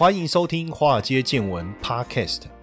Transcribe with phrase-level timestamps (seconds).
[0.00, 2.44] 欢迎收听《华尔街见闻》Podcast。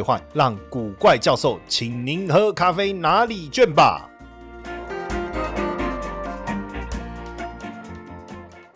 [0.00, 4.08] 兑换，让古怪教授请您喝咖啡拿礼券吧。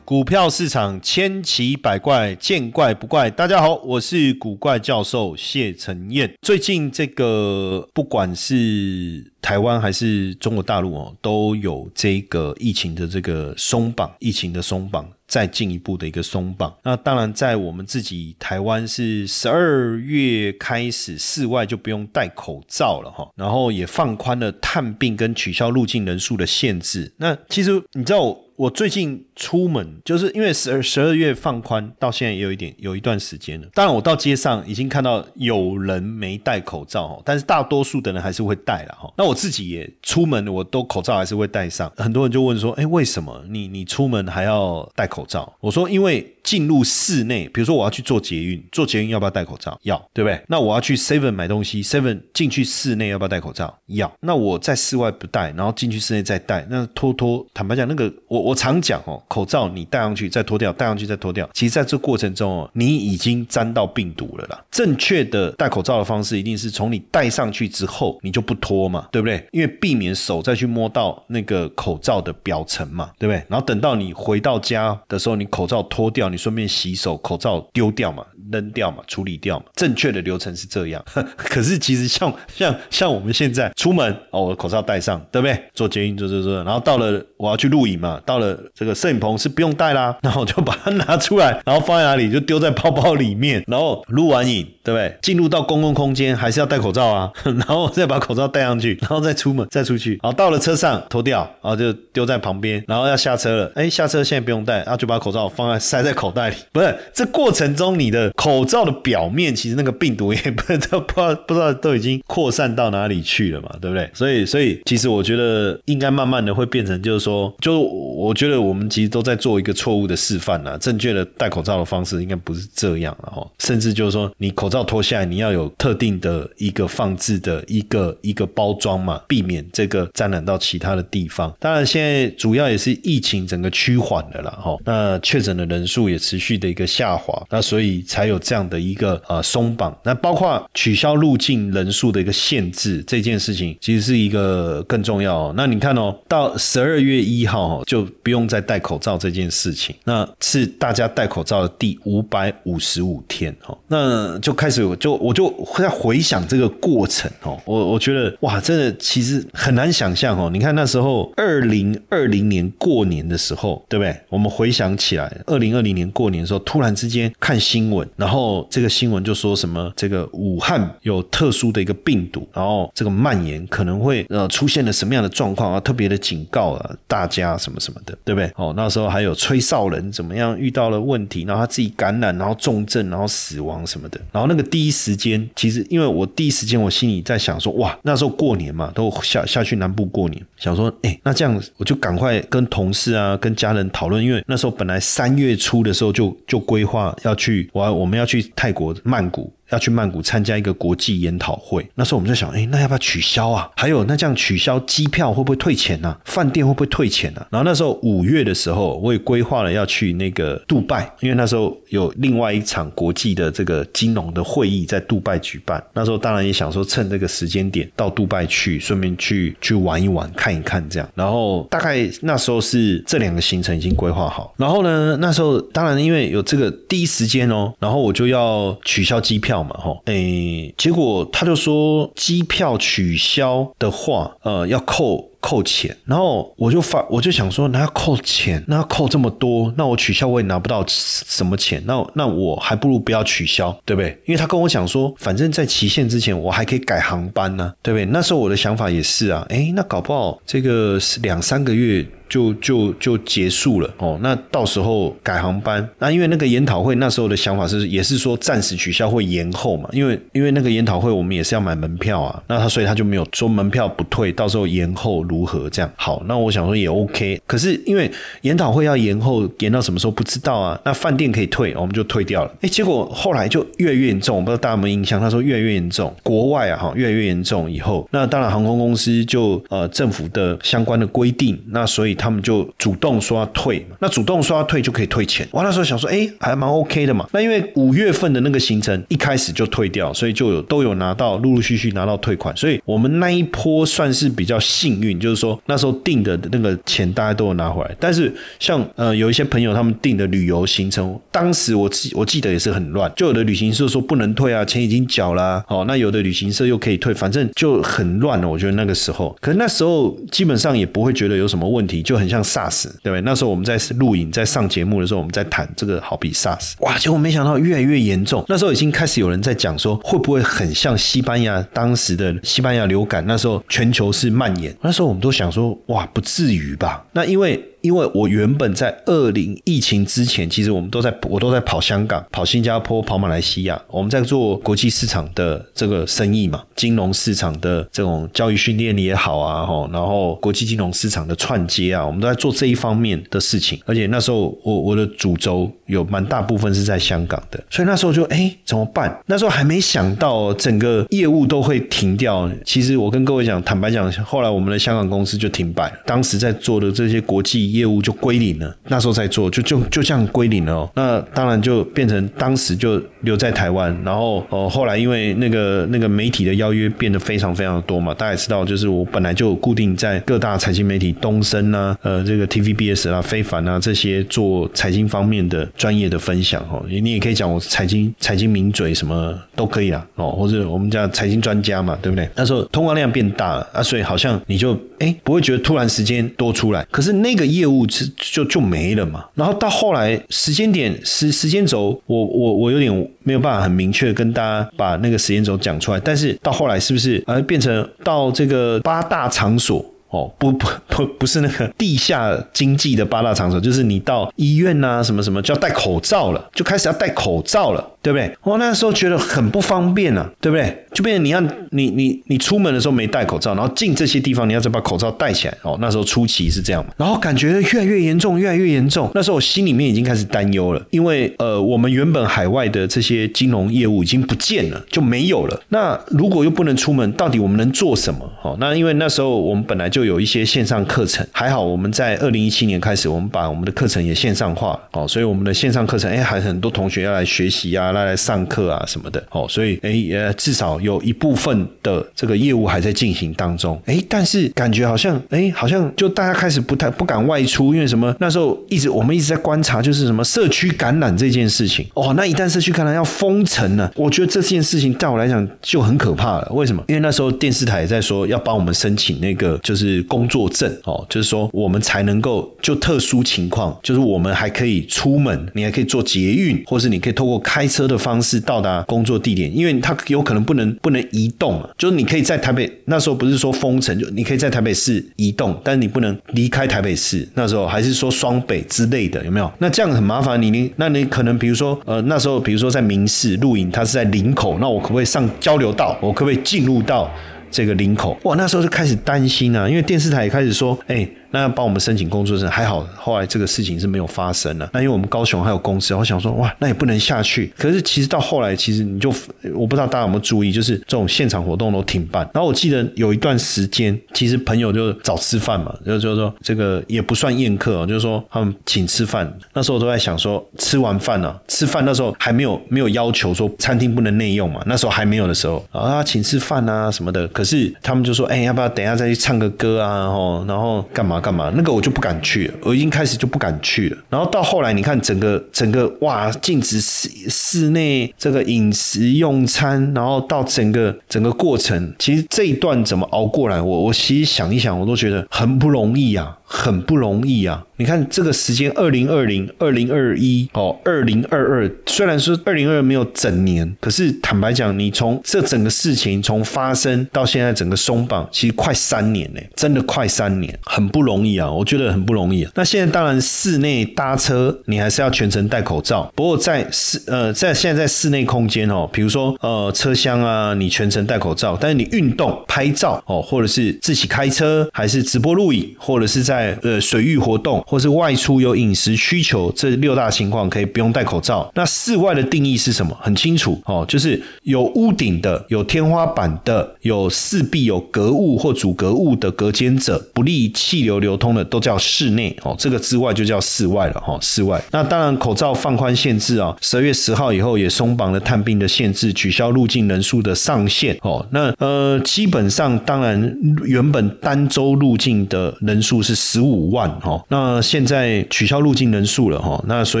[0.02, 3.30] 股票市场千奇百怪，见怪不怪。
[3.30, 6.34] 大家好，我是古怪教授谢承彦。
[6.40, 15.06] 最近这个不管是台湾还是中国大陆哦，都有这个疫情的这个松绑，疫情的松绑。
[15.30, 27.12] 再进一步的一个松绑，那当然在我们自己台湾是十二月开始室外就不用戴口罩了哈，然后也放宽了探病跟取消入境人数的限制。
[27.18, 28.36] 那其实你知道。
[28.60, 33.66] 我最近出门，就是因为十二十二月放宽，到现在也有一点有一段时间了。
[33.74, 39.12] 当然，我到街上已经看到有人没戴口罩哈，但是大多数的人还是会戴了哈。
[39.16, 41.90] 那我自己也出门，我都口罩还是会戴上。
[41.96, 49.78] 很多人就问说：“哎，为什么你你出门还要戴口罩？”我说：“因为。”进入室内，比如说我要去做捷运，做捷运要不要戴口罩？
[49.82, 50.42] 要，对不对？
[50.48, 53.78] 那我要去 Seven 买东西，Seven 进去室内要不要戴口罩？
[53.88, 54.10] 要。
[54.20, 64.60] 那我在室外不戴，然后进去室内再戴，那拖拖，坦白讲，那个我我常讲哦，口罩你戴上去再脱掉，戴上去再脱掉，其实在这过程中哦，你已经沾到病毒了啦。
[64.70, 69.46] 正确的戴口罩的方式一定是从你戴上去之后你就不脱嘛，对不对？
[69.52, 73.44] 因为避免手再去摸到那个口罩的表层嘛，对不对？
[73.48, 76.28] 然后等到你回到家的时候，你口罩脱掉。
[76.30, 79.66] 你顺便洗手，口罩丢掉嘛，扔掉嘛，处理掉嘛。
[79.74, 81.04] 正确的流程是这样。
[81.36, 85.58] 可是其实像像像我们现在出门哦，我的口罩戴上，对不对？
[85.74, 95.16] 做捷运做做做，然后到了我要去录影嘛，到了这个摄影棚是不用戴啦， 然后我就把它拿出来，然后放在哪里就丢在包包里面，然后录完影，对不对？
[95.22, 106.10] 进入到公共空间还是要戴口罩啊， 然后再把口罩戴上去，然后再出门再出去，然后到了车上脱掉，然后就丢在旁边，然后要下车了，哎，下车现在不用戴，然后就把口罩放在塞在。
[106.20, 114.10] 口袋里不是这过程中，你的口罩的表面其实那个病毒也不知道不知道不知道都已经扩散到哪里去了嘛，对不对？
[114.14, 120.76] 所以所以其实我觉得应该慢慢的会变成就是说，就我觉得我们其实都在做一个错误的示范呐。
[120.78, 131.54] 正确的戴口罩的方式应该不是这样了哈，甚至就是说你口罩脱下来，你要有特定的一个放置的一个一个包装嘛，避免这个沾染到其他的地方。
[131.58, 136.00] 当然现在主要也是疫情整个趋缓了啦哈，那确诊的人数。
[136.10, 139.94] 也持续的一个下滑，那所以才有这样的一个呃松绑。
[140.02, 145.36] 那包括取消入境人数的一个限制这件事情，其实是一个更重要。
[145.36, 160.48] 哦那你看哦，到十二月一号哦就不用再戴口罩这件事情，那是大家戴口罩的第五百五十五天哦，那就开始就我就在回想这个过程哦，我我觉得哇，真的其实很难想象哦。
[160.50, 164.18] 你看那时候二零二零年过年的时候，对不对？
[164.30, 165.90] 我们回想起来，二零二零。
[165.90, 175.80] 年过年的时候，突然之间看新闻，然后这个新闻就说什么这个武汉有特殊的一个病毒，然后这个蔓延可能会呃出现了什么样的状况啊？
[175.80, 178.50] 特别的警告啊，大家什么什么的，对不对？
[178.56, 184.20] 哦，那时候还有吹哨人怎么样遇到了问题，然后他自己感染，然后重症，然后死亡什么的。
[184.32, 195.94] 然后那个第一时间，其实因为我第一时间我心里在想说，哇，那时候过年嘛，都下下去南部过年，想说，哎，那这样我就赶快跟同事啊，跟家人讨论，因为那时候本来三月初的。
[196.00, 199.52] 时候就就规划要去，我我我们要去泰国曼谷。
[199.70, 203.70] 要去曼谷参加一个国际研讨会，那时候我们在想，哎，那要不要取消啊？
[203.76, 206.16] 还有，那这样取消机票会不会退钱呢？
[206.24, 207.46] 饭店会不会退钱呢？
[207.50, 215.82] 然后那时候五月的时候，我也规划了要去那个杜拜，因为那时候有另外一场国际的这个金融的会议在杜拜举办。
[215.94, 221.08] 那时候当然也想说，趁这个时间点到杜拜去，顺便去去玩一玩，看一看这样。
[221.14, 224.52] 然后大概那时候是这两个行程已经规划好。
[224.56, 229.59] 然后呢，那时候当然因为有这个第一时间哦，然后我就要取消机票。
[229.62, 244.10] 嘛吼，诶，结果他就说机票取消的话，呃，要扣扣钱，然后我就发我就想说，那要扣钱，那要扣这么多，那我取消我也拿不到什么钱，那那我还不如不要取消，对不对？
[244.26, 248.04] 因为他跟我讲说，反正在期限之前我还可以改航班呢，对不对？
[248.06, 252.06] 那时候我的想法也是啊，哎，那搞不好这个两三个月。
[252.30, 253.94] 就就就结束了。
[253.98, 265.92] 哦，那到时候改航班，那因为那个研讨会那时候的想法是，也是说暂时取消会延后嘛，因为因为那个研讨会我们也是要买门票啊，那他所以他就没有说门票不退，到时候延后如何这样？
[265.96, 268.10] 好，那我想说也 OK，可是因为
[268.42, 272.54] 研讨会要延后延到什么时候不知道啊，那饭店可以退，我们就退掉了。
[272.60, 275.20] 哎，结果后来就越来越严重，我不知道大家有没有印象？
[275.20, 285.48] 他说越来越严重，国外啊哈越来越严重以后，那当然航空公司就呃政府的相关的规定，那所以他们就主动说要退嘛，那主动说要退就可以退钱。
[285.50, 287.26] 我那时候想说，哎，还蛮 OK 的嘛。
[287.32, 292.54] 那因为五月份的那个行程一开始就退掉，所以就有都有拿到，陆陆续续拿到退款。
[292.54, 297.96] 所以我们那一波算是比较幸运，就是说那时候订的那个钱大家都有拿回来。
[297.98, 305.64] 但是像呃有一些朋友他们订的旅游行程，当时我记我记得也是很乱，就有的旅行社说不能退啊，钱已经缴了。
[305.68, 308.48] 哦，那有的旅行社又可以退，反正就很乱了。
[308.48, 312.40] 我觉得那个时候，可是那时候基本上也不会觉得有什么问题，就很像。
[312.50, 313.20] SARS 对不对？
[313.20, 316.98] 那时候我们在录影，在上节目的时候，我们在谈这个，好比 SARS，哇！
[316.98, 318.44] 结果没想到越来越严重。
[318.48, 323.24] 那时候已经开始有人在讲说，会不会很像西班牙当时的西班牙流感？
[323.26, 324.74] 那时候全球是蔓延。
[324.80, 327.04] 那时候我们都想说，哇，不至于吧？
[327.12, 327.62] 那因为。
[327.82, 343.80] 因为我原本在二零疫情之前，其实我们都在我都在跑香港、跑新加坡、跑马来西亚，我们在做国际市场的这个生意嘛，金融市场的这种教育训练也好啊，吼，然后国际金融市场的串接啊，我们都在做这一方面的事情。
[343.86, 349.18] 而且那时候我我的主轴有蛮大部分是在香港的，所以那时候就哎怎么办？
[349.26, 352.50] 那时候还没想到整个业务都会停掉。
[352.64, 355.96] 其实我跟各位讲，坦白讲，后来我们的香港公司就停摆了。
[356.04, 357.69] 当时在做的这些国际。
[357.72, 360.90] 业务就归零了，那时候在做，就就就这样归零了哦。
[360.94, 376.84] 那当然就变成当时就留在台湾，然后呃，后来因为那个那个媒体的邀约变得非常非常多嘛，大家也知道，就是我本来就固定在各大财经媒体，东森啊，呃，这个 TVBS 啊，非凡啊这些做财经方面的专业的分享哦。
[376.88, 382.28] 你也可以讲我财经财经名嘴什么都可以啊哦，或者我们叫财经专家嘛，对不对？
[382.34, 389.24] 那时候通话量变大了啊，所以好像你就哎不会觉得突然时间多出来，可是那个业务就就就没了嘛。
[389.34, 396.00] 然后到后来时间点时时间轴，我我我有点没有办法很明确跟大家把那个时间轴讲出来。
[396.00, 399.84] 但是到后来是不是呃变成到这个八大场所？
[400.10, 408.34] 哦，不不不，不是那个地下经济的八大场所，就是你到医院呐，什么什么就要戴口罩了，就开始要戴口罩了，对不对？
[408.42, 410.84] 我那时候觉得很不方便啊，对不对？
[410.92, 415.56] 就变成你要你你你出门的时候没戴口罩，然后进这些地方你要再把口罩戴起来。
[415.62, 419.10] 哦，那时候初期是这样，然后感觉越来越严重，越来越严重。
[419.14, 425.60] 那时候我心里面已经开始担忧了，因为呃，我们原本海外的这些金融业务已经不见了，就没有了。
[425.68, 428.28] 那如果又不能出门，到底我们能做什么？
[428.42, 448.14] 哦，那因为那时候我们本来就有一些线上课程，还好我们在二零一七年开始，我们把我们的课程也线上化哦，所以我们的线上课程，哎，还很多同学要来学习啊，来来上课啊什么的哦，所以哎，呃，至少有一部分的这个业务还在进行当中，哎，但是感觉好像，哎，好像就大家开始不太不敢外出，因为什么？
[448.18, 456.48] 那时候一直我们一直在观察，就是什么社区感染这件事情哦，那一旦社区感染要封城了，我觉得这件事情对我来讲就很可怕了。
[456.52, 456.82] 为什么？
[456.88, 460.00] 因为那时候电视台在说要帮我们申请那个就是。
[460.10, 477.26] 工作证哦，就是说我们才能够就特殊情况，就是我们还可以出门，你还可以做捷运，或是你可以透过开车车的方式到达工作地点，因为它有可能不能不能移动，就是你可以在台北那时候不是说封城，就你可以在台北市移动，但是你不能离开台北市。
[477.34, 479.50] 那时候还是说双北之类的，有没有？
[479.58, 485.96] 那这样很麻烦，你你那你可能比如说呃那时候比如说在民事录影，它是在林口，那我可不可以上交流道？
[486.02, 487.10] 我可不可以进入到？
[487.52, 491.08] 这个领口，哇，那时候就开始担心啊，因为电视台也开始说，哎。
[491.30, 494.68] 那帮我们申请工作证，还好，后来这个事情是没有发生了。
[494.72, 497.52] 那因为我们高雄还有公司，我想说，哇，那也不能下去。
[497.56, 499.12] 可是其实到后来，其实你就
[499.54, 502.28] 我不知道大家有没有注意，就是这种现场活动都停办。
[502.34, 509.32] 然后我记得有一段时间，其实朋友就找吃饭嘛，就就说这个也不算宴客，就是说他们请吃饭。
[509.52, 517.26] 那时候我都在想说，吃完饭了，吃饭那时候还没有没有要求说餐厅不能内用嘛，那时候还没有的时候啊，请吃饭啊什么的。
[517.28, 519.98] 可是他们就说，哎，要不要等一下再去唱个歌啊？
[520.00, 521.19] 然后然后干嘛？
[521.20, 523.98] 干嘛，那个我就不敢去了，我已经开始就不敢去了。
[524.08, 536.36] 然后到后来，你看整个整个哇，禁止室室内这个饮食用餐，然后到整个整个过程，其实这一段怎么熬过来，我我其实想一想，我都觉得很不容易啊。
[536.52, 537.64] 很不容易啊！
[537.80, 541.70] 你看这个时间，二零二零、二零二一哦，二零二二。
[541.86, 551.50] 虽然说二零二没有整年，可是坦白讲，你从这整个事情从发生到现在整个松绑，其实快三年呢，真的快三年，很不容易啊！
[551.50, 552.46] 我觉得很不容易。
[552.54, 556.12] 那现在当然室内搭车，你还是要全程戴口罩。
[556.14, 561.56] 不过在室呃，在现在在室内空间哦，比如说呃车厢啊，你全程戴口罩。
[561.58, 571.50] 但是你运动、拍照哦，或者是自己开车，还是直播录影，或者是在呃水域活动，或是外出有饮食需求，这六大情况可以不用戴口罩。
[571.54, 572.96] 那室外的定义是什么？
[573.00, 582.56] 很清楚哦，就是有屋顶的、有天花板的、有四壁有隔物或阻隔物的隔间者，不利气流流通的，都叫室内哦。
[582.58, 584.18] 这个之外就叫室外了哈。
[584.20, 591.24] 室外那当然口罩放宽限制啊，十二月十号以后也松绑了探病的限制，取消入境人数的上限哦。
[591.30, 596.16] 那呃，基本上当然原本单周入境的人数是。
[596.30, 600.00] 十五万哦，那现在取消入境人数了哈，那所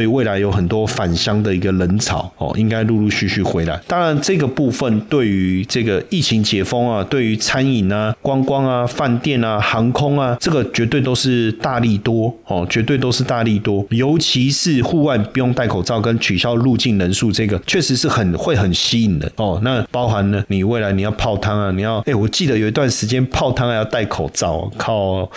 [0.00, 3.80] 以未来有很多返乡的一个人潮哦，应该陆陆续续回来。
[3.86, 13.84] 当然，这个部分对于这个疫情解封啊，对于餐饮啊、观光啊、饭店啊、航空啊，这个绝对都是大力多哦，绝对都是大力多。
[13.90, 19.60] 尤其是户外不用戴口罩跟取消入境人数，这个确实是很会很吸引的哦。
[19.62, 25.30] 那包含呢，你未来你要泡汤啊，你要哎，我记得有一段时间泡汤还要戴口罩，靠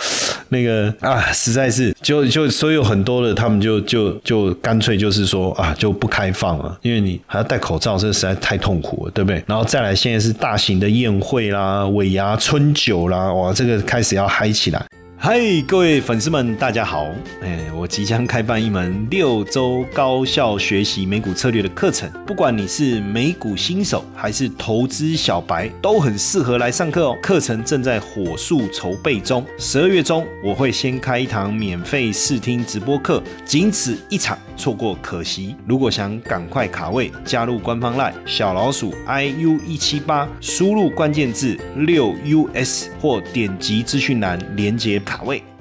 [0.48, 0.84] 那个。
[1.00, 9.42] 啊，实在是就就就所以有很多的，他们就就就干脆就是说啊，就不开放了，因为你还要戴口罩，这实在太痛苦了，对不对？
[9.46, 14.84] 然后再来，现在是大型的宴会啦、尾牙、春酒啦，哇，这个开始要嗨起来。
[15.26, 17.06] 嗨，各位粉丝们，大家好！
[17.40, 27.16] 哎，我即将开办一门六周高效学习美股策略的课程，不管你是美股新手还是投资小白，都很适合来上课哦。
[27.22, 35.56] 课程正在火速筹备中，十二月中我会先开一堂免费试听直播课，仅此一场，错过可惜。
[35.66, 42.14] 如果想赶快卡位，加入官方 LINE 小老鼠 iu 一七八，输入关键字六
[42.52, 45.00] us 或点击资讯栏连接。
[45.14, 45.53] 卡位。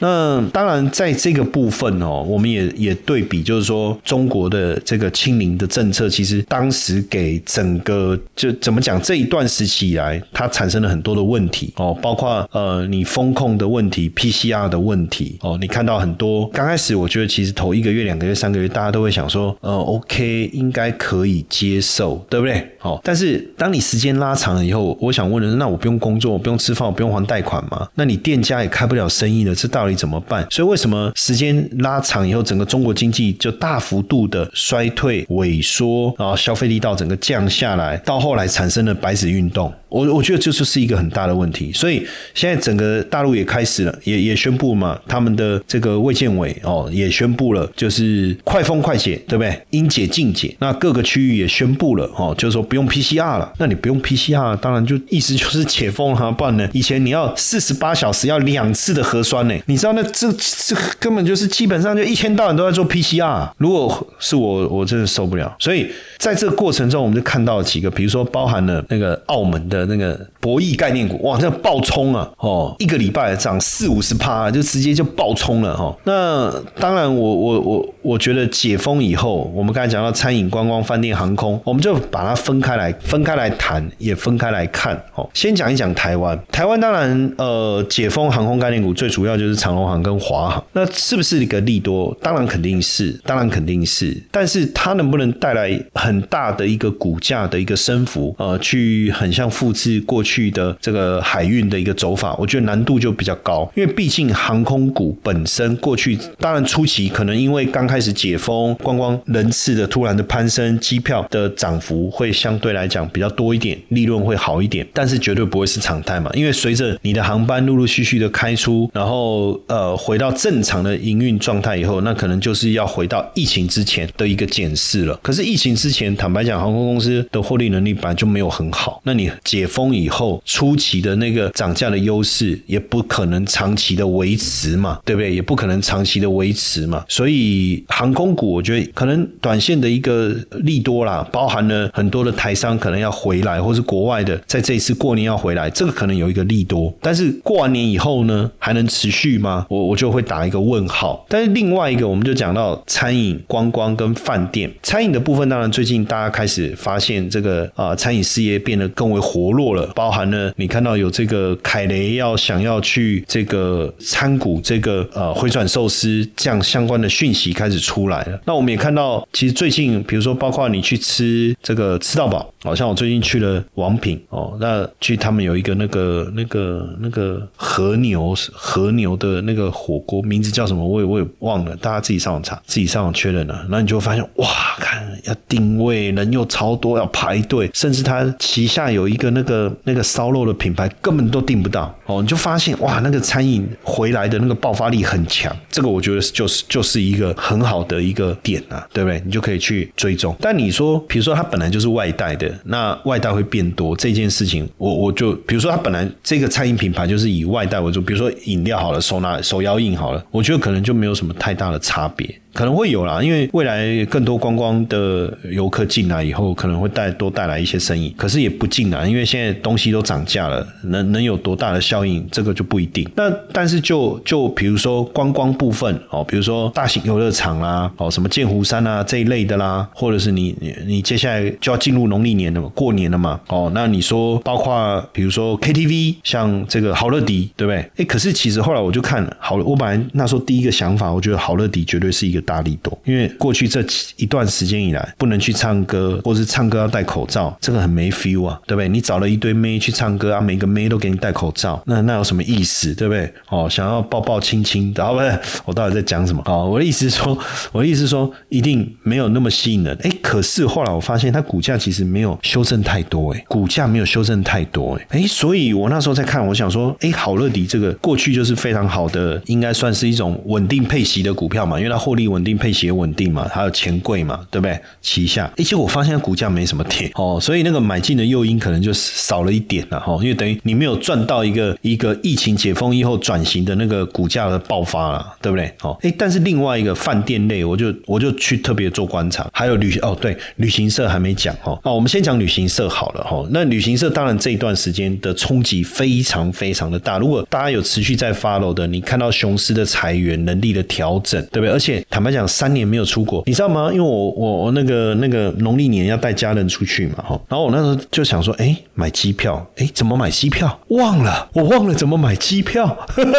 [0.00, 22.64] 那当然，在这个部分哦，我们也也对比，就是说中国的这个清零的政策，其实当时给整个就怎么讲这一段时期以来，它产生了很多的问题哦，包括呃你风控的问题、PCR 的问题哦，你看到很多刚开始，我觉得其实头一个月、两个月、三个月，大家都会想说，呃，OK，应该可以接受，对不对？
[22.78, 27.88] 好，但是当你时间拉长了以后，我想问的是，那我不用工作，我不用吃饭，我不用还贷款吗？
[27.94, 30.46] 那你店家也开不了生意了，这到怎么办？
[30.50, 39.72] 所以为什么时间拉长以后，整个中国经济就大幅度的衰退、萎缩，然后消费力道整个降下来，到后来产生了白纸运动。
[39.88, 41.72] 我我觉得这就是一个很大的问题。
[41.72, 49.58] 所以现在整个大陆也开始了，也也宣布嘛，他们的这个卫健委哦也宣布了，就是快封快解，对不对？
[49.70, 50.54] 应解尽解。
[50.58, 53.50] 那各个区域也宣布了哦，就是说不用 PCR 了。
[53.56, 56.68] 那你不用 PCR，当然就意思就是解封了，不然呢？
[56.74, 60.02] 以前你要四十八小时要两次的核酸呢，你你知道那？
[60.08, 65.54] 这这根本就是基本上就一天到晚都在做 PCR，如果是我，我真的受不了。
[65.60, 72.28] 所以在这个过程中，我们就看到几个，比如说包含了那个澳门的那个博弈概念股，哇，这爆冲啊！
[72.38, 75.96] 哦，一个礼拜涨四五十趴，就直接就爆冲了哈。
[76.02, 85.00] 那当然，我我我我觉得解封以后，我们刚才讲到餐饮、观光、饭店、航空，我们就把它分开来，分开来谈，也分开来看。
[85.14, 86.36] 哦，先讲一讲台湾。
[86.50, 89.98] 台湾当然，呃，解封航空概念股最主要就是长龙航。
[89.98, 92.16] 跟华航，那是不是一个利多？
[92.22, 94.16] 当然肯定是，当然肯定是。
[94.30, 98.32] 但是它能不能带来很大的一个股价的一个升幅？
[98.38, 103.70] 呃，去很像复制过去的这个海运的一个走法，我觉得难度就比较高。
[103.74, 114.86] 因为毕竟航空股本身过去，当然初期可能因为刚开始解封，观光人次的突然的攀升，机票的涨幅会相对来讲比较多一点，利润会好一点。
[114.94, 125.18] 但是绝对不会是常态嘛，因为随着你的航班陆陆续续的开出，然后呃回到正常的营运状态以后，那可能就是要回到疫情之前的一个检视了。
[125.22, 129.00] 可是疫情之前，坦白讲，航空公司的获利能力本来就没有很好。
[129.04, 135.34] 那你解封以后初期的那个涨价的优势，也不可能长期的维持嘛，对不对？
[135.34, 137.04] 也不可能长期的维持嘛。
[137.08, 146.92] 所以航空股，我觉得可能短线的一个利多啦，包含了很多的台商可能要回来，或是国外的在这一次过年要回来，这个可能有一个利多。
[147.00, 149.66] 但是过完年以后呢，还能持续吗？
[149.68, 151.24] 我我就会打一个问号。
[151.28, 154.70] 但是另外一个，我们就讲到餐饮、观光跟饭店。
[154.82, 159.86] 餐饮的部分，当然最近大家开始发现这个啊，餐饮事业变得更为活络了。
[159.94, 168.40] 包含了你看到有这个凯雷要想要去这个参股这个呃回转寿司这样相关的讯息开始出来了。
[168.44, 180.86] 那我们也看到，其实最近比如说包括你去吃这个吃到饱，好像我最近去了王品哦，那去他们有一个那个那个那个和牛和牛的那个火锅，名字叫什么？
[180.86, 183.66] 我也我也忘了，大家自己上网查，自己上网确认了。
[183.70, 192.20] 那你就会发现，哇，看要定位，人又超多，要排队，甚至他旗下有一个那个那个烧肉的品牌，根本都订不到哦。
[192.20, 199.20] 你就发现，哇，那个餐饮回来的那个爆发力很强，这个我觉得就是就是一个很好的一个点啊，对不对？
[199.24, 200.34] 你就可以去追踪。
[200.40, 212.40] 但你说，比如说它本来就是外带的，那外带会变多这件事情，我我就比如说它本来这个餐饮品牌就是以外带为主，比如说饮料好了，手拿手摇印好了，我觉得可能就没有什么太大的差别。
[212.58, 218.12] 可能会有啦，因为未来更多观光的游客进来以后，可能会带多带来一些生意。
[218.16, 223.08] 可是也不尽然，因为现在东西都涨价了，能能有多大的效应，这个就不一定。
[223.14, 237.88] 那但是就就比如说观光部分哦，比如说大型游乐场啦，哦什么剑湖山啊这一类的啦，或者是你你你接下来就要进入农历年了嘛，过年了嘛，哦那你说包括比如说 KTV，像这个好乐迪，对不对？
[237.98, 242.42] 哎，可是其实后来我就看了好，我本来那时候第一个想法，我觉得好乐迪绝对是一个。
[242.48, 243.84] 大力度，因为过去这
[244.16, 248.88] 一段时间以来，不能去唱歌，或是唱歌要戴口罩，这个很没 feel 啊，对不对？
[248.88, 253.30] 你找了一堆妹去唱歌啊，每个妹都给你戴口罩，那那有什么意思，对不对？
[253.50, 256.42] 哦，想要抱抱亲亲，然后不是，我到底在讲什么？
[256.46, 257.38] 哦，我的意思说，
[257.72, 259.94] 我的意思说，一定没有那么吸引人。
[260.02, 272.42] 哎，可是后来我发现，它股价其实没有修正太多，哎，股价没有修正太多，哎，哎，所以我那时候在看，我想说，哎，好乐迪这个过去就是非常好的，应该算是一种稳定配息的股票嘛，因为它获利稳。
[272.48, 274.80] 定配息也稳定嘛，还有钱柜嘛，对不对？
[275.02, 285.70] 旗下，而且我发现股价没什么跌哦，所以那个买进的诱因可能就少了一点了哈，因为等于你没有赚到一个一个疫情解封以后转型的那个股价的爆发了，对不对？
[285.82, 293.44] 哦，哎，但是另外一个饭店类，我就我就去特别做观察，还有旅哦，对，旅行社还没讲哦，那我们先讲旅行社好了哈。
[293.50, 301.70] 那旅行社当然这一段时间的冲击非常非常的大，如果大家有持续在 follow 的，你看到雄狮的裁员能力的调整，对不对？
[301.70, 302.28] 而且坦白。
[302.28, 303.88] 讲三年没有出国，你知道吗？
[303.90, 307.40] 因为我我我那个那个农历年要带家人出去嘛，哈。
[307.48, 310.78] 然后我那时候就想说，哎，买机票，哎，怎么买机票？
[310.88, 312.94] 忘了，我忘了怎么买机票。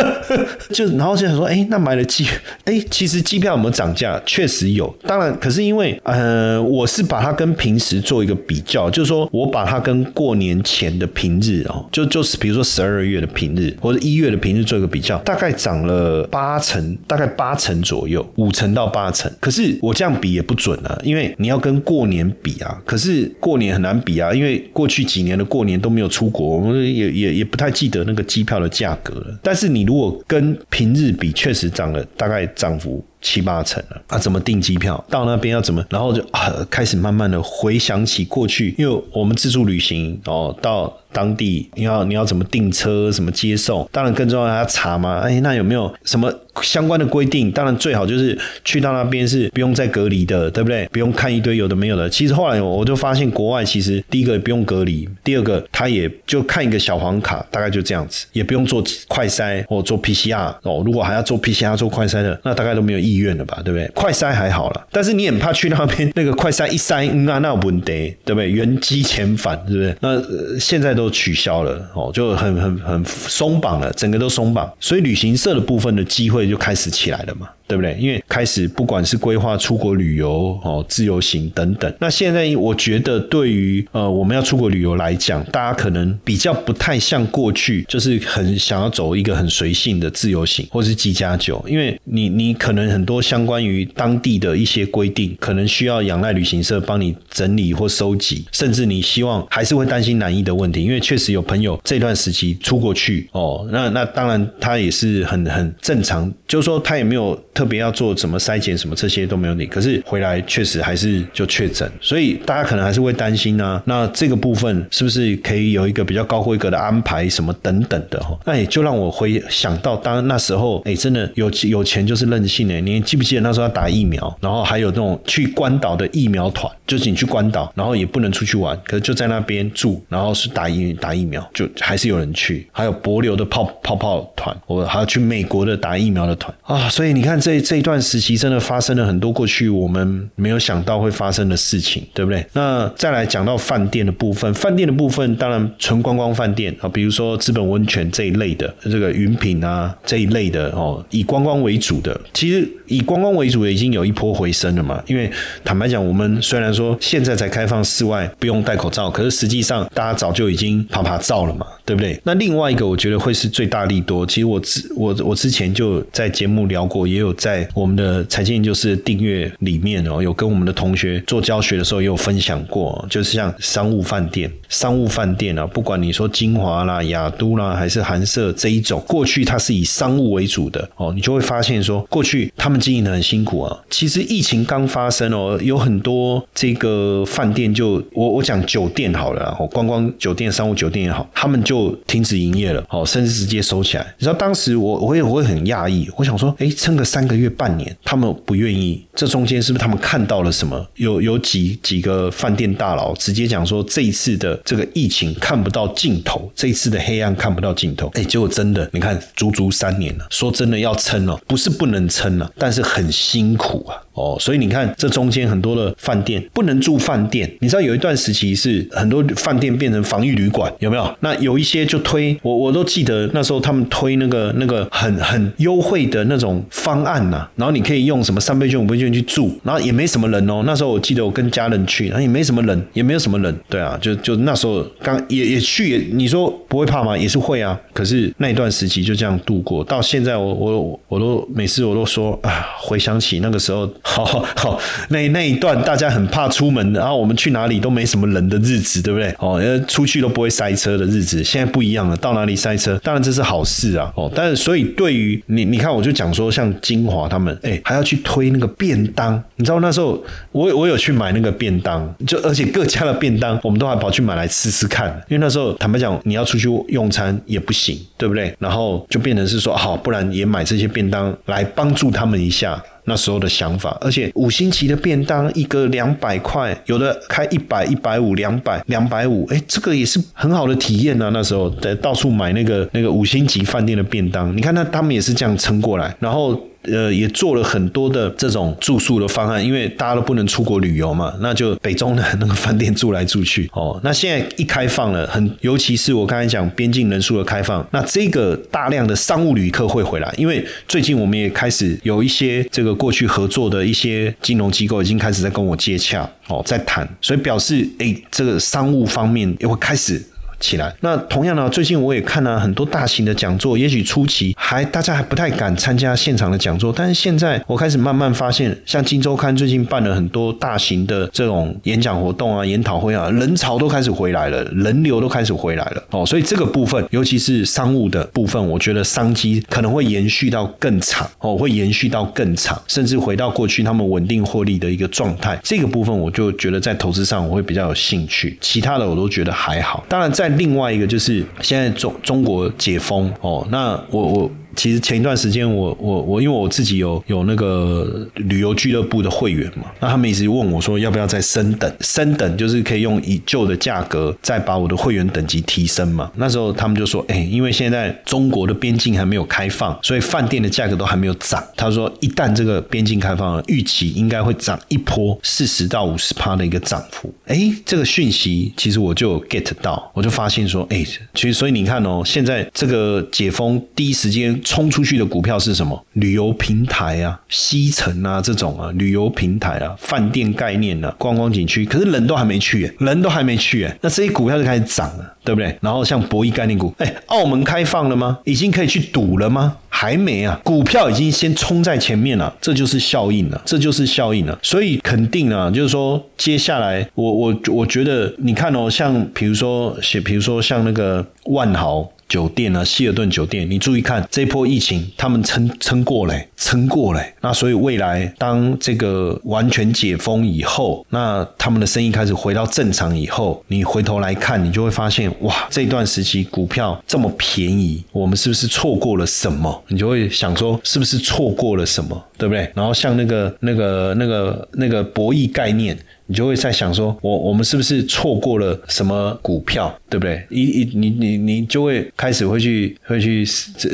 [0.73, 2.25] 就然后就想说，哎，那买了机，
[2.65, 4.19] 哎，其实机票有没有涨价？
[4.25, 4.91] 确实有。
[5.05, 18.79] 当然，可是因为呃，我是把它跟平时做一个比较，就是说我把它跟过年前的平日哦，就就是比如说十二月的平日或者一月的平日做一个比较，大概涨了八成，大概八成左右，五成到。
[18.79, 22.81] 到八成，可是我这样比也不准啊，因为你要跟过年比啊。
[22.85, 29.37] 可是过年很难比啊，因为过去几年的过年都没有出国，我们也也也不太记得那个机票的价格了。
[29.43, 34.17] 但是你如果跟平日比，确实涨了大概涨幅七八成了啊。
[34.17, 35.85] 怎么订机票到那边要怎么？
[35.89, 40.98] 然后就啊开始慢慢的回想起过去，因为我们自助旅行哦到。
[41.11, 43.87] 当地你要你要怎么订车，什么接送？
[43.91, 45.19] 当然更重要要查嘛。
[45.19, 47.51] 哎，那有没有什么相关的规定？
[47.51, 50.87] 当然最好就是去到那边是不用再隔离的，对不对？
[50.91, 52.09] 不用看一堆有的没有的。
[52.09, 60.83] 其实后来我就发现，国外其实第一个不用隔离，第二个他也就看一个小黄卡，大概就这样子，也不用做快筛或做 PCR 哦。
[60.85, 63.89] 如果还要做 PCR 做快筛的，那大概都没有意愿了吧，对不对？
[63.95, 68.51] 快筛还好了，但是你很怕去那边那个快筛一筛，那那问题，对不对？
[68.51, 69.97] 原机遣返，是不是？
[70.01, 70.21] 那
[70.59, 70.98] 现在。
[70.99, 77.49] 都取消了哦，就很很很松绑了，整个都松绑，所以旅行社的部分的机会就开始起来了嘛。
[77.69, 77.95] 对不对？
[77.99, 81.93] 因为开始不管是规划出国旅游哦，自由行等等。
[81.99, 113.83] 那现在我觉得对于呃我们要出国旅游来讲，大家可能比较不太像过去，就是很想要走一个很随性的自由行，或是几加酒，因为你你可能很多相关于当地的一些规定，可能需要仰赖旅行社帮你整理或收集，甚至你希望还是会担心难易的问题，因为确实有朋友这段时期出国去哦，那那当然他也是很很正常，就是说他也没有特别要做什么筛检什么这些都没有你，可是回来确实还是就确诊，所以大家可能还是会担心啊。
[113.85, 118.39] 那这个部分是不是可以有一个比较高规格的安排什么等等的哈？
[118.45, 122.79] 那也就让我回想到当那时候，哎，真的有有钱就是任性哎！
[122.79, 132.65] 你记不记得那时候要打疫苗，然后还有那种去关岛的疫苗团，就是你去关岛，然后也不能出去玩，可是就在那边住，然后是打疫打疫苗，就还是有人去。
[132.71, 136.87] 还有博流的泡泡泡团，我还要去美国的打疫苗的团啊！
[136.87, 142.45] 所以你看这这这一段时期真的发生了很多过去我们没有想到会发生的事情，对不对？
[142.53, 155.03] 那再来讲到饭店的部分，饭店的部分当然纯观光饭店啊，比如说资本温泉这一类的，这个云品啊这一类的哦，以观光为主的，其实以观光为主的已经有一波回升了嘛。
[155.07, 155.31] 因为
[155.63, 161.65] 坦白讲，我们虽然说现在才开放室外不用戴口罩，可是实际上大家早就已经啪啪照了嘛。
[161.89, 162.21] 对不对？
[162.23, 164.23] 那另外一个，我觉得会是最大利多。
[164.23, 183.79] 其实我之我我之前就在节目聊过，也有在我们的财经研究室订阅里面哦，有跟我们的同学做教学的时候，也有分享过，就是像商务饭店、商务饭店啊，不管你说金华啦、雅都啦，还是韩舍这一种，过去它是以商务为主的哦，你就会发现说，过去他们经营的很辛苦啊。
[183.89, 194.05] 其实疫情刚发生哦，有很多这个饭店就我我讲酒店好了，哦，观光酒店、商务酒店也好，他们就停止营业了，哦，甚至直接收起来。
[194.17, 200.87] 你知道当时我我会我会很讶异，我想说，哎，撑个三个月半年，他们不愿意，这中间是不是他们看到了什么？
[200.95, 208.11] 有有几几个饭店大佬直接讲说，这一次的这个疫情看不到尽头，这一次的黑暗看不到尽头。
[208.15, 213.95] 哎，结果真的，你看足足三年了，说真的要撑了，不是不能撑了，但是很辛苦啊。
[214.19, 217.49] 哦，所以你看，这中间很多的饭店不能住饭店。
[217.61, 221.15] 你知道有一段时期是很多饭店变成防疫旅馆，有没有？
[221.21, 227.47] 那有一些就推我，我都记得那时候他们推那个那个很很优惠的那种方案呐。
[227.55, 230.63] 然后你可以用什么三倍券、五倍券去住，然后也没什么人哦。
[230.65, 233.57] 那时候我记得我跟家人去，然后也没什么人，也没有什么人。
[233.69, 237.17] 对啊，就就那时候刚也也去，也你说不会怕吗？
[237.17, 237.79] 也是会啊。
[237.93, 243.89] 可是那一段时期就这样度过，到现在我我我都每次我都说啊，回想起那个时候。
[244.09, 249.33] 好好，那那一段大家很怕出门，然后我们去哪里都没什么人的日子，对不对？
[249.37, 252.99] 哦，因为出去都不会塞车的日子，现在不一样了，到哪里塞车？
[253.03, 254.11] 当然这是好事啊。
[254.15, 268.55] 哦，但是所以对于你，你看，我就讲说，像金华他们，哎，还要去推那个便当，你知道那时候我我有去买那个便当，就而且各家的便当，我们都还跑去买来吃吃看，因为那时候坦白讲，你要出去用餐也不行，对不对？
[268.59, 272.81] 然后就变成是说，好，不然也买这些便当来帮助他们一下。
[273.05, 281.29] 那时候的想法，而且五星级的便当一个两百块，有的开一百、一百五、两百、两百五，哎，这个也是很好的体验啊。
[281.33, 286.59] 那时候在到处买那个那个五星级饭店的便当，你看那他们也是这样撑过来，然后。
[286.83, 293.99] 呃，也做了很多的这种住宿的方案，因为大家都不能出国旅游嘛，那就北中的那个饭店住来住去哦。
[294.03, 310.23] 那现在一开放了，很尤其是我刚才讲边境人数的开放，那这个大量的商务旅客会回来，因为最近我们也开始有一些这个过去合作的一些金融机构已经开始在跟我接洽哦，在谈，所以表示哎，这个商务方面也会开始。
[310.59, 310.93] 起来。
[311.01, 326.25] 那同样呢，最近我也看了很多大型的讲座，也许初期还大家还不太敢参加现场的讲座，但是现在我开始慢慢发现，像金周刊最近办了很多大型的这种演讲活动啊、研讨会啊，人潮都开始回来了，人流都开始回来了哦。
[326.25, 335.59] 所以这个部分，尤其是商务的部分，我觉得商机可能会延续到更长哦，会延续到更长，甚至回到过去他们稳定获利的一个状态。
[335.63, 340.03] 这个部分我就觉得在投资上我会比较有兴趣，其他的我都觉得还好。
[340.09, 344.51] 当然在另外一个就是现在中中国解封哦，那我我。
[344.79, 351.93] 其实前一段时间，我我我，因为我自己有有那个旅游俱乐部的会员嘛，那他们一直问我说，要不要再升等？
[351.99, 356.31] 升等就是可以用以旧的价格再把我的会员等级提升嘛。
[356.37, 361.61] 那时候他们就说，哎，因为现在中国的边境还没有开放，所以饭店的价格都还没有涨。
[361.75, 367.29] 他说，一旦这个边境开放了，预期应该会涨一波四十到五十趴的一个涨幅。
[367.47, 374.57] 哎，这个讯息其实我就 get 到，我就发现说，哎，其实所以你看哦，现在这个解封第一时间。
[374.69, 375.99] 冲出去的股票是什么？
[376.13, 385.75] 旅游平台啊，西城啊这种啊，旅游平台啊，饭店概念啊，观光景区，可是人都还没去，人都还没去，那这些股票就开始涨了，对不对？
[385.81, 388.37] 然后像博弈概念股，哎，澳门开放了吗？
[388.43, 389.75] 已经可以去赌了吗？
[389.89, 394.55] 还没啊，股票已经先冲在前面了，这就是效应了，这就是效应了。
[394.61, 402.07] 所以肯定啊，就是说接下来，我我我觉得，你看哦，像比如说，写比如说像那个万豪。
[402.29, 407.33] 酒店啊，希尔顿酒店，你注意看这波疫情，他们撑撑过嘞，撑过嘞。
[407.41, 419.83] 那所以未来当这个完全解封以后，那他们的生意开始回到正常以后，你回头来看，你就会发现，哇，这段时期股票这么便宜，我们是不是错过了什么？
[419.87, 422.71] 你就会想说，是不是错过了什么，对不对？
[422.75, 425.97] 然后像那个那个那个那个博弈概念。
[426.29, 430.45] 你就会在想说，我我们是不是错过了什么股票，对不对？
[430.51, 433.43] 一一你你你就会开始会去会去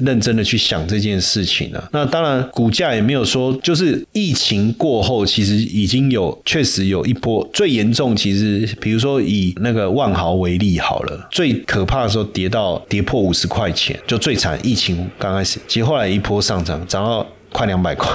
[0.04, 1.89] 认真的去想这件事情了。
[1.93, 8.13] 那当然，股价也没有说，就是疫情过后，其实已经有确实有一波最严重。
[8.13, 14.60] 其实，比如说以那个万豪为例好了，最可怕的时候跌到跌破五十块钱，就最惨。
[14.62, 17.26] 疫情刚开始，其实后来一波上涨，涨到。
[17.56, 18.10] 快两百块，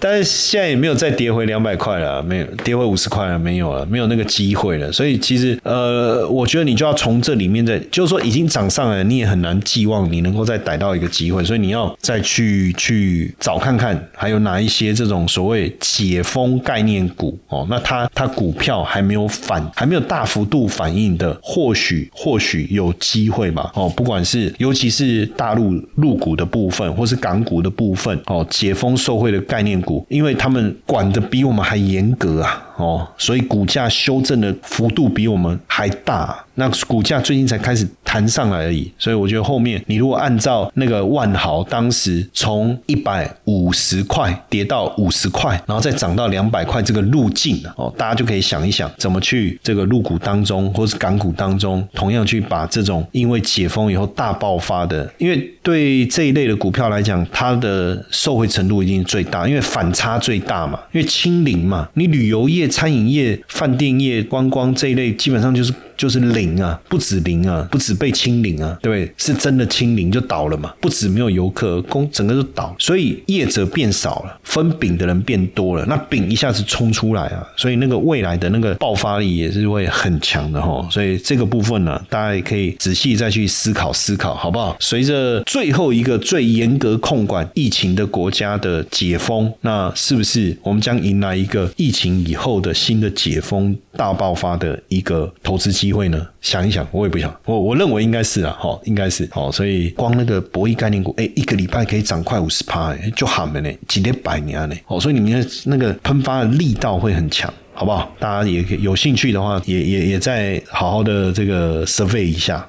[0.00, 4.90] 但是现在也没有再跌回两百块了，没有跌回五十块了，没有了，没有那个机会了。
[4.90, 11.44] 所以其实呃，我觉得你就要从这里面再，就是说已经涨上来，你也很难寄望你能够再逮到一个机会。
[11.44, 23.70] 所以你要再去去找看看，还有哪一些这种所谓解封概念股哦，那它它股票还没有反，还没有大幅度反应的，或许或许有机会吧。
[23.74, 27.27] 哦，不管是尤其是大陆入股的部分，或是港。
[27.28, 32.64] 港股的部分哦，解封受惠的概念股，因为他们管的比我们还严格啊。
[32.76, 38.90] 哦，所以股价修正的幅度比我们还大，那股价最近才开始弹上来而已。
[38.98, 62.68] 所以我觉得后面你如果按照那个万豪当时从一百五十块跌到五十块，然后再涨到两百块这个路径哦，大家就可以想一想怎么去这个入股当中，或是港股当中，同样去把这种因为解封以后大爆发的，因为对这一类的股票来讲，它的受惠程度一定最大，因为反差最大嘛，因为清零嘛，你旅游业。
[62.68, 65.72] 餐饮业、饭店业、观光这一类，基本上就是。
[65.98, 69.12] 就是零啊，不止零啊，不止被清零啊，对不对？
[69.18, 70.72] 是真的清零就倒了嘛？
[70.80, 80.88] 不止没有游客，工整个都倒，所以业者变少了，分饼的人变多了，那饼一下子冲出来啊，所以那个未来的那个爆发力也是会很强的哈。
[80.88, 84.76] 所以这个部分呢，大家也可以仔细再去思考思考，好不好？
[84.78, 95.87] 随着最后一个最严格控管疫情的国家的解封，那是不是我们将迎来一个疫情以后的新的解封大爆发的一个投资机？
[95.88, 96.26] 机会呢？
[96.42, 97.34] 想一想，我也不想。
[97.46, 99.50] 我我认为应该是啊，哈，应该是好。
[99.50, 104.76] 所以光那个博弈概念股，哎，一个礼拜可以涨快五十趴，哎，就喊了呢，几年百年呢。
[104.86, 108.14] 哦，所以你们那个喷发的力道会很强，好不好？
[108.18, 112.68] 大家也有兴趣的话，也也也在好好的这个 survey 一下。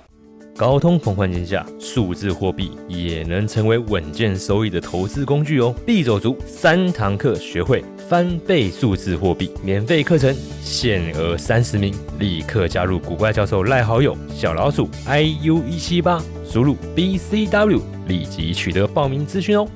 [0.56, 5.74] 高通膨环境下，数字货币也能成为稳健收益的投资工具哦！
[5.86, 19.68] 必走足三堂课，学会翻倍数字货币，免费课程限额三十名，立刻加入古怪教授赖好友小老鼠 iu 一七八，输入 bcw，立即取得报名资讯哦！